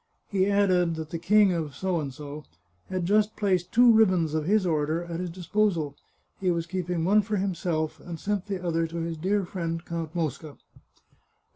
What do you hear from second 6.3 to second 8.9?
he was keeping one for himself, and sent the other